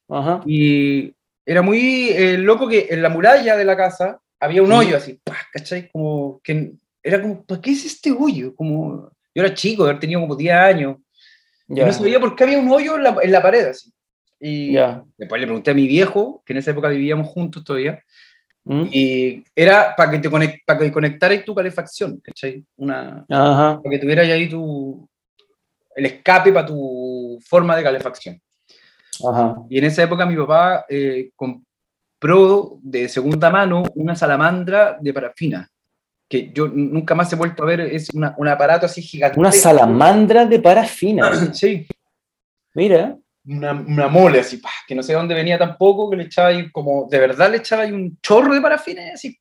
[0.09, 0.41] Ajá.
[0.47, 1.13] Y
[1.45, 5.19] era muy eh, loco que en la muralla de la casa había un hoyo así,
[5.25, 5.37] ¡pah!
[5.53, 5.91] ¿cachai?
[5.91, 8.55] Como que era como, ¿para qué es este hoyo?
[8.55, 10.97] Como, yo era chico, haber tenido como 10 años,
[11.69, 11.87] y Ya.
[11.87, 13.91] no sabía por qué había un hoyo en la, en la pared así.
[14.41, 15.03] Y Ya.
[15.17, 18.03] después le pregunté a mi viejo, que en esa época vivíamos juntos todavía,
[18.65, 18.85] ¿Mm?
[18.93, 22.65] y era para que te conect, para que conectaras tu calefacción, ¿cachai?
[22.77, 23.81] Una, Ajá.
[23.83, 25.09] para que tuvieras ahí tu,
[25.97, 28.41] el escape para tu forma de calefacción.
[29.29, 29.57] Ajá.
[29.69, 35.69] Y en esa época mi papá eh, compró de segunda mano una salamandra de parafina,
[36.29, 39.41] que yo nunca más he vuelto a ver, es una- un aparato así gigante.
[39.41, 41.53] Una salamandra de parafina.
[41.55, 41.87] Sí,
[42.75, 43.17] Mira.
[43.49, 44.69] Una, una mole así, ¡pah!
[44.87, 47.57] que no sé de dónde venía tampoco, que le echaba ahí como, de verdad le
[47.59, 49.39] echaba ahí un chorro de parafina y así.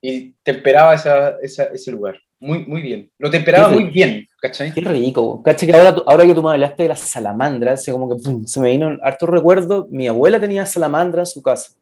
[0.00, 2.16] y temperaba esa, esa- ese lugar.
[2.38, 3.10] Muy, muy bien.
[3.18, 4.72] Lo temperaba muy bien, ¿cachai?
[4.72, 5.42] Qué rico.
[5.42, 8.44] Cacha que ahora, ahora que tú me hablaste de las salamandras, así como que pum,
[8.44, 9.88] se me vino harto recuerdo.
[9.90, 11.72] Mi abuela tenía salamandra en su casa.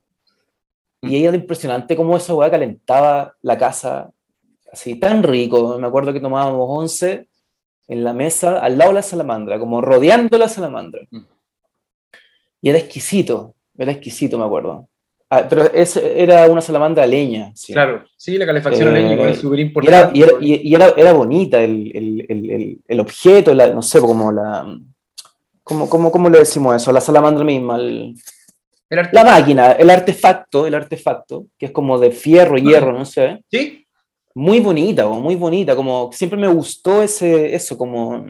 [1.03, 4.11] Y ella era impresionante cómo esa weá calentaba la casa
[4.73, 5.77] así, tan rico.
[5.79, 7.29] Me acuerdo que tomábamos once
[7.89, 11.03] en la mesa al lado de la salamandra, como rodeando la salamandra.
[11.11, 11.19] Mm.
[12.63, 14.89] Y era exquisito, era exquisito, me acuerdo.
[15.31, 17.51] Ah, pero ese era una salamandra a leña.
[17.55, 17.73] sí.
[17.73, 20.19] Claro, sí, la calefacción a Eh, leña igual es súper Y era, importante.
[20.19, 24.31] y era, y- era, era bonita el, el, el, el, objeto, la- no sé, como
[24.33, 24.67] la...
[25.63, 26.93] ¿Cómo, cómo, cómo le decimos eso?
[26.93, 32.93] La salamandra misma, la máquina, el artefacto, el artefacto, que es como de fierro, hierro,
[32.93, 33.43] no sé.
[33.51, 33.84] Sí,
[34.35, 38.27] Muy bonita, muy bonita, como siempre me gustó ese, eso, como...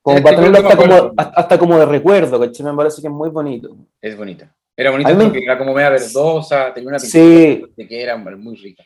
[0.00, 2.64] Como para tenerlo hasta como, hasta como de recuerdo, ¿cachai?
[2.64, 3.76] Me parece que es muy bonito.
[4.00, 4.54] es bonita.
[4.76, 7.62] Era bonita mí me- porque era como media verdosa, tenía una Sí.
[7.76, 8.84] de que era muy rica.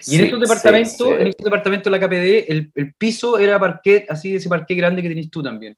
[0.00, 1.04] Y Sí, en estos departamentos, sí.
[1.08, 5.00] en estos departamentos de la KPD, el, el piso era parquet, así ese parquet grande
[5.00, 5.76] que tenés tú también.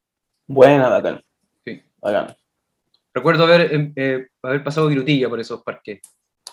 [0.49, 1.23] Buena, bacán.
[1.64, 1.81] Sí.
[2.01, 2.35] Bacán.
[3.12, 6.09] Recuerdo haber, em, eh, haber pasado virutilla por esos parquets.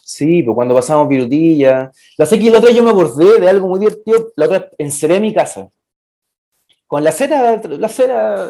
[0.08, 1.92] Sí, pues cuando pasamos virutilla.
[2.18, 4.32] La sé que la otra vez yo me acordé de algo muy divertido.
[4.38, 5.68] La otra enceré mi casa.
[6.88, 8.50] Con la cera, la cera,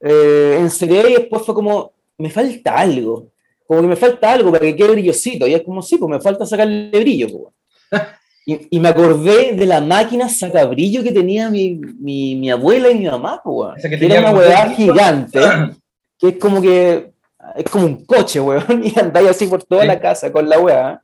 [0.00, 3.30] eh, enceré y después fue como, me falta algo.
[3.66, 5.46] Como que me falta algo para que quede brillosito.
[5.46, 7.28] Y es como, sí, pues me falta sacarle brillo.
[7.30, 8.02] pues.
[8.46, 12.94] Y, y me acordé de la máquina sacabrillo que tenía mi, mi, mi abuela y
[12.94, 13.42] mi mamá.
[13.44, 15.40] Pues, que que tenía era una tres gigante.
[16.18, 17.17] que es como que
[17.58, 19.88] es como un coche, weón, y andáis así por toda Sí.
[19.88, 21.02] la casa con la weá.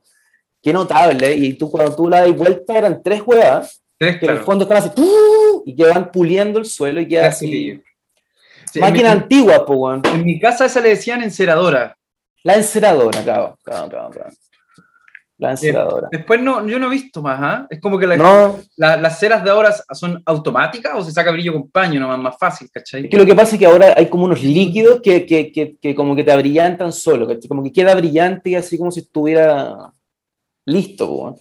[0.61, 4.31] Qué notable, y tú cuando tú la das vuelta eran tres weas, Tres, que en
[4.31, 4.45] el claro.
[4.45, 5.63] fondo están así, ¡uh!
[5.65, 7.81] y que van puliendo el suelo y queda así.
[8.71, 10.01] Sí, en, Máquina mi, antigua, pues, weón.
[10.05, 11.95] en mi casa esa le decían enceradora.
[12.43, 14.29] La enceradora, claro, claro, claro.
[15.37, 16.07] La enceradora.
[16.11, 17.67] Después no, yo no he visto más, ¿ah?
[17.69, 21.31] Es como que la- No, la- las ceras de ahora son automáticas o se saca
[21.31, 23.03] brillo con paño, nomás más fácil, ¿cachai?
[23.05, 25.75] es que lo que pasa es que ahora hay como unos líquidos que, que, que,
[25.75, 27.49] que como que te abrillantan solo, ¿cachai?
[27.49, 29.91] como que queda brillante y así como si estuviera
[30.65, 31.35] listo, weón.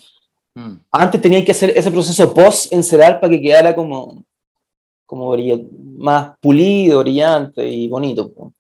[0.57, 0.76] Mm.
[0.90, 4.24] Antes tenían que hacer ese proceso post-encerar para que quedara como,
[5.07, 5.37] como
[5.98, 8.33] más pulido, brillante y bonito.
[8.33, 8.52] po.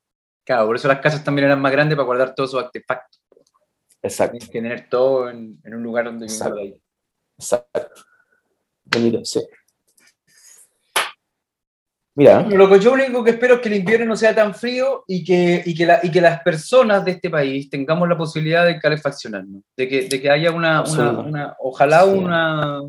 [0.44, 3.20] Claro, por eso las casas también eran más grandes para guardar todos sus artefactos.
[4.04, 6.58] Exacto, Tienes que tener todo en, en un lugar donde Exacto.
[6.58, 6.76] ahí.
[7.38, 8.02] exacto.
[8.84, 9.40] Bonito, sí.
[12.16, 14.54] Mira, Bueno, Lo que yo único que espero es que el invierno no sea tan
[14.54, 18.16] frío y que, y que, la- y que las personas de este país tengamos la
[18.16, 22.10] posibilidad de calefaccionarnos, de que, de que haya una, una, una- ojalá Sí.
[22.10, 22.80] una,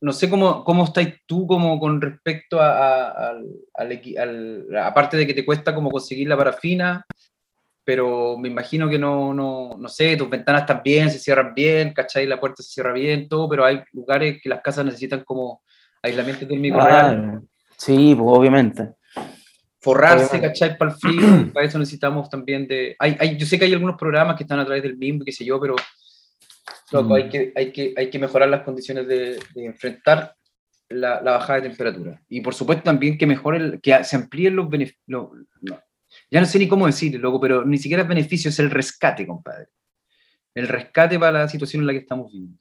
[0.00, 2.68] no sé cómo, cómo estás tú como con respecto a,
[3.08, 7.04] a- al, al al- aparte de que te cuesta como conseguir la parafina,
[7.88, 11.94] pero me imagino que no, no, no sé, tus ventanas están bien, se cierran bien,
[11.94, 12.26] ¿cachai?
[12.26, 15.62] La puerta se cierra bien, todo, pero hay lugares que las casas necesitan como
[16.02, 17.40] aislamiento térmico real ah,
[17.78, 18.90] sí, pues obviamente.
[19.80, 20.48] forrarse, Obviamente.
[20.48, 20.76] ¿cachai?
[20.76, 22.94] Para el frío, para eso necesitamos también de...
[22.98, 25.32] Hay, hay, yo sé que hay algunos programas que están a través del MIM, qué
[25.32, 25.74] sé yo, pero
[26.92, 27.12] loco, Mm.
[27.14, 30.34] hay, que, hay, que, hay que mejorar las condiciones de, de enfrentar
[30.90, 32.20] la, la bajada de temperatura.
[32.28, 35.28] Y por supuesto también que mejore, que se amplíen los beneficios...
[36.30, 39.26] ya no sé ni cómo decirlo, loco, pero ni siquiera es beneficio, es el rescate,
[39.26, 39.68] compadre.
[40.54, 42.58] El rescate para la situación en la que estamos viviendo.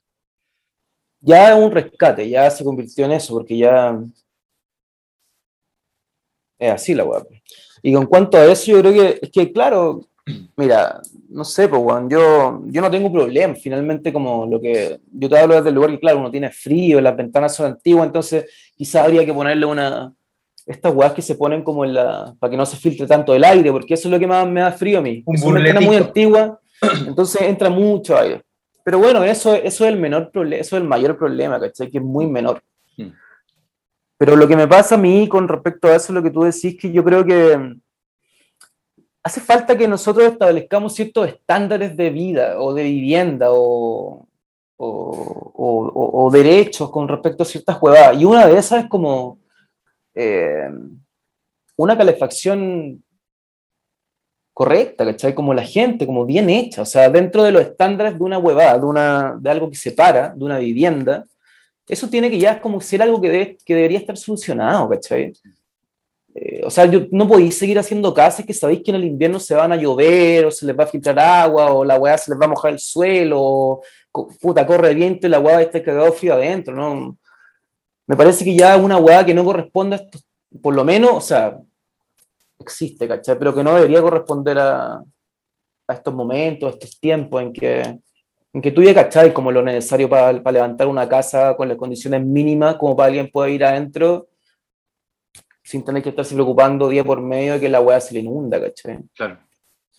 [1.20, 4.00] Ya es un rescate, ya se convirtió en eso, porque ya
[6.60, 7.24] es así la weá.
[7.24, 7.42] pues.
[7.82, 10.08] Y con cuanto a eso, yo creo que, es que claro,
[10.56, 15.38] mira, no sé, pues, yo, yo no tengo problema, finalmente como lo que, yo te
[15.38, 19.06] hablo desde el lugar que, claro, uno tiene frío, las ventanas son antiguas, entonces quizás
[19.06, 20.14] habría que ponerle una,
[20.68, 23.44] estas weas que se ponen como en la, para que no se filtre tanto el
[23.44, 25.24] aire, porque eso es lo que más me da frío a mí.
[25.26, 26.60] Un es una ventana muy antigua,
[27.08, 28.44] entonces entra mucho aire.
[28.84, 31.90] Pero bueno, eso, eso es el menor problema, eso es el mayor problema, ¿cachai?
[31.90, 32.62] Que es muy menor.
[32.98, 33.08] Mm.
[34.18, 36.78] Pero lo que me pasa a mí con respecto a eso, lo que tú decís,
[36.80, 37.76] que yo creo que
[39.24, 44.28] hace falta que nosotros establezcamos ciertos estándares de vida o de vivienda o,
[44.78, 44.88] o,
[45.54, 48.20] o- o- o derechos con respecto a ciertas huevadas.
[48.20, 49.40] Y una de esas es como
[50.18, 50.70] eh,
[51.76, 53.04] una calefacción
[54.52, 55.36] correcta, ¿cachai?
[55.36, 58.80] Como la gente, como bien hecha, o sea, dentro de los estándares de una huevada,
[58.80, 61.24] de, una, de algo que separa, de una vivienda,
[61.88, 65.34] eso tiene que ya como ser algo que, que debería estar solucionado, ¿cachai?
[66.34, 69.40] Eh, o sea, yo, no podéis seguir haciendo casas que sabéis que en el invierno
[69.40, 72.32] se van a llover, o se les va a filtrar agua, o la hueá se
[72.32, 73.82] les va a mojar el suelo, o
[74.42, 77.18] puta, corre el viento y la hueá está cagado frío adentro, ¿no?
[78.08, 80.20] Me parece que ya una hueá que no corresponde a esto,
[80.62, 81.58] por lo menos, o sea,
[82.60, 83.38] existe, ¿cachai?
[83.38, 88.00] Pero que no debería corresponder a, a estos momentos, a estos tiempos en que
[88.54, 92.26] en que tú ya cacháis como lo necesario para levantar una casa con las condiciones
[92.26, 94.30] mínimas como para alguien pueda ir adentro
[95.64, 98.60] sin tener que estarse preocupando día por medio de que la weá se le inunda,
[98.60, 99.00] ¿cachai?
[99.14, 99.38] Claro.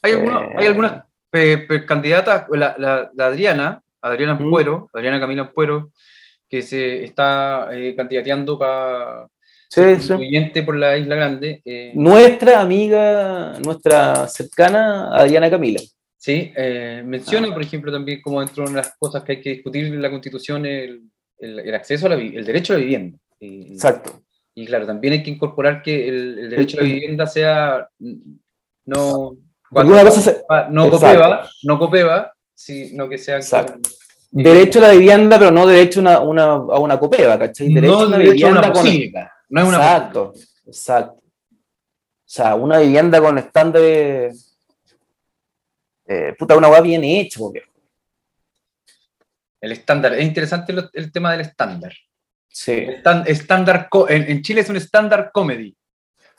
[0.02, 0.54] Hay, alguna- Eh.
[0.56, 4.42] hay algunas pe- candidatas, la, la- la Adriana, Adriana Mm.
[4.44, 5.90] Ampuero, Adriana Camila Ampuero,
[6.48, 9.28] que se está eh, candidateando para
[9.70, 10.62] Sí, sí.
[10.62, 11.60] por la Isla Grande.
[11.64, 15.80] eh, Nuestra amiga, nuestra cercana, Adriana Camila.
[16.16, 17.04] Sí, eh, Ah.
[17.04, 20.10] menciona, por ejemplo, también como dentro de las cosas que hay que discutir en la
[20.10, 21.02] Constitución el,
[21.38, 23.18] el- el acceso a la el derecho a la vivienda.
[23.38, 24.22] Y, Exacto.
[24.54, 27.88] y claro, también hay que incorporar que el, el derecho a la vivienda sea
[28.86, 29.36] no,
[29.70, 33.74] una cosa Ah, no copeva, no copeva, sino que sea Exacto.
[33.74, 33.82] como-
[34.30, 37.72] derecho a la vivienda, pero no derecho a una, una- a una copeva, ¿cachai?
[37.72, 39.34] Derecho no a una derecho a una vivienda con.
[39.48, 40.34] no es una Exacto,
[40.66, 41.14] exacto.
[41.22, 44.56] O sea, una vivienda con estándares.
[46.06, 47.62] Eh, puta, una weá bien hecha, porque.
[49.60, 50.14] el estándar.
[50.14, 51.92] Es interesante lo- el tema del estándar.
[52.48, 52.72] Sí.
[52.72, 55.74] Estan- Estándar co- en, en Chile es un estándar comedy.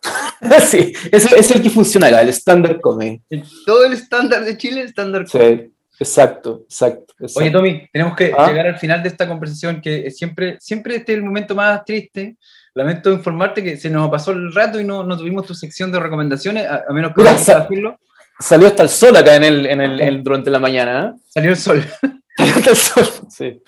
[0.65, 3.21] sí, ese es el que funciona acá, el standard comedy.
[3.65, 7.14] Todo el estándar de Chile es estándar Sí, exacto, exacto.
[7.20, 7.40] exacto.
[7.40, 8.48] Oye, Tommy, tenemos que Ah.
[8.48, 12.38] llegar al final de esta conversación, que siempre, siempre este es el momento más triste.
[12.76, 16.00] Lamento informarte que se nos pasó el rato y no, no tuvimos tu sección de
[16.00, 18.00] recomendaciones, a, a menos que Mira, decirlo.
[18.40, 21.14] Salió hasta el sol acá en el, en el, en- durante la mañana.
[21.16, 21.20] ¿eh?
[21.28, 21.84] Salió el sol.
[22.38, 23.06] Salió hasta el sol.
[23.30, 23.62] Sí.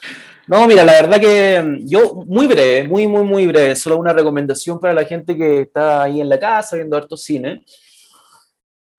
[0.48, 4.14] No, mira, la verdad que mm, yo, muy breve, muy, muy, muy breve, solo una
[4.14, 7.64] recomendación para la gente que está ahí en la casa viendo harto cine.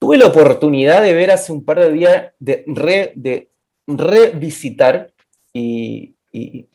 [0.03, 3.51] Tuve la oportunidad de ver hace un par de días, de, re- de
[3.87, 5.13] revisitar
[5.55, 6.17] y,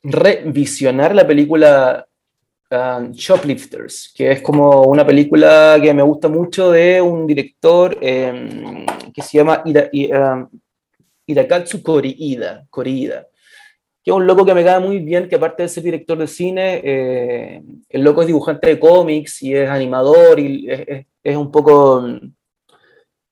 [0.01, 2.07] revisionar la película
[2.71, 8.85] um, Shoplifters, que es como una película que me gusta mucho de un director em,
[9.13, 10.47] que se llama Ira- um,
[11.25, 13.27] Hirakatsu Koriida, Koriida,
[14.01, 16.27] que es un loco que me cae muy bien, que aparte de ser director de
[16.27, 22.07] cine, eh, el loco es dibujante de cómics y es animador y es, un poco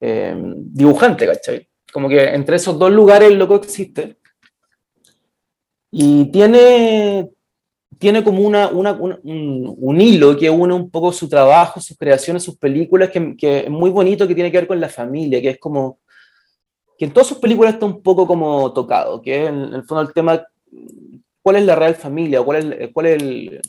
[0.07, 1.67] eh, dibujante, ¿cachai?
[1.91, 4.17] Como que entre esos dos lugares el loco existe.
[5.91, 7.29] Y tiene,
[7.97, 12.57] tiene como una, una- un, hilo que une un poco su trabajo, sus creaciones, sus
[12.57, 15.57] películas, que, que es muy bonito, que tiene que ver con la familia, que es
[15.59, 15.99] como
[16.97, 20.01] que en todas sus películas está un poco como tocado, que es en, el fondo
[20.01, 20.45] el tema,
[21.41, 22.43] ¿cuál es la real familia?
[22.43, 23.61] ¿Cuál es, cuál el...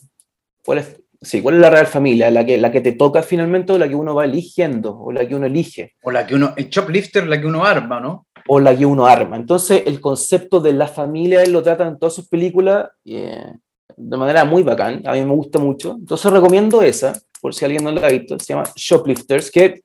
[0.64, 2.30] Cuál es, sí, ¿cuál es la real familia?
[2.30, 5.26] ¿La que, la que te toca finalmente o la que uno va eligiendo o la
[5.26, 5.94] que uno elige?
[6.02, 8.26] O la que uno, el shoplifter, la que uno arma, ¿no?
[8.46, 9.36] o la que uno arma.
[9.36, 13.52] Entonces, el concepto de la familia él lo trata en todas sus películas eh,
[13.96, 15.02] de manera muy bacán.
[15.06, 15.96] A mí me gusta mucho.
[15.98, 18.38] Entonces, recomiendo esa, por si alguien no la ha visto.
[18.38, 19.82] Se llama Shoplifters, que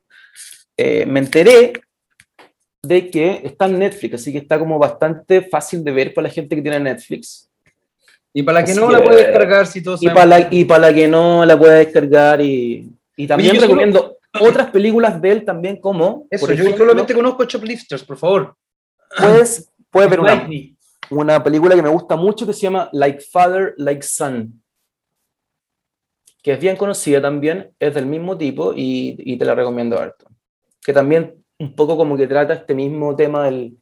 [0.78, 1.74] eh, me enteré
[2.84, 6.34] de que está en Netflix, así que está como bastante fácil de ver para la
[6.34, 7.51] gente que tiene Netflix.
[8.34, 10.48] Y para la que Así no que- la puede descargar, si todos Y para la,
[10.52, 12.42] y para la que no la pueda descargar.
[12.42, 16.64] Y, y también yo solo- recomiendo otras películas de él también como, Eso, por yo
[16.64, 18.56] ejemplo, solamente conozco shoplifters, por favor.
[19.20, 20.48] puedes, puedes ver una,
[21.10, 24.62] una película que me gusta mucho que se llama Like Father, Like Son,
[26.42, 30.26] que es bien conocida también, es del mismo tipo y, y te la recomiendo harto.
[30.84, 33.78] Que también un poco como que trata este mismo tema del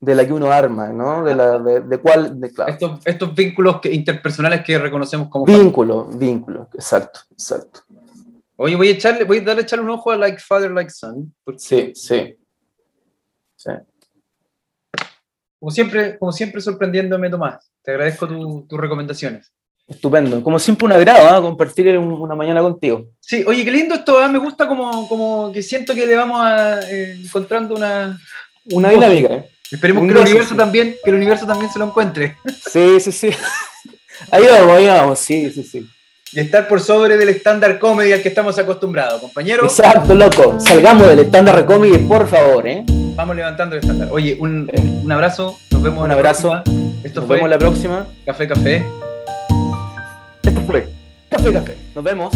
[0.00, 1.24] de la que uno arma, ¿no?
[1.24, 2.72] De, la, de, de cuál, de, claro.
[2.72, 7.80] Estos, estos vínculos que- interpersonales que reconocemos como Vínculo, vínculo, exacto, exacto.
[8.56, 10.90] Oye, voy a echarle, voy a darle a echarle un ojo a Like Father, Like
[10.90, 11.32] Son.
[11.44, 12.36] porque Sí, sí.
[13.56, 13.70] sí.
[15.58, 17.70] Como siempre, como siempre sorprendiéndome, Tomás.
[17.82, 19.52] Te agradezco tu- tus recomendaciones.
[19.86, 20.42] Estupendo.
[20.42, 21.40] Como siempre un agrado ¿ah?
[21.40, 23.06] compartir un- una mañana contigo.
[23.20, 24.28] Sí, oye, qué lindo esto, ¿ah?
[24.28, 28.18] me gusta como, como que siento que le vamos a, eh, encontrando una...
[28.70, 29.34] Una dinámica.
[29.34, 29.50] ¿eh?
[29.70, 32.36] Esperemos que el universo también, que el universo también se lo encuentre.
[32.70, 33.30] Sí, sí, sí.
[34.32, 35.86] Ahí vamos, ahí vamos, sí, sí, sí.
[36.32, 39.78] Y estar por sobre del estándar comedy al que estamos acostumbrados, compañeros.
[39.78, 40.58] Exacto, loco.
[40.58, 42.82] Salgamos del estándar comedy, por favor, ¿eh?
[42.88, 44.08] Vamos levantando el estándar.
[44.10, 44.68] Oye, un,
[45.04, 46.62] un abrazo, nos vemos en Un abrazo.
[47.04, 48.06] Esto Nos fue vemos la próxima.
[48.26, 48.84] Café Café.
[50.42, 50.88] Esto fue
[51.30, 51.76] Café Café.
[51.94, 52.34] Nos vemos.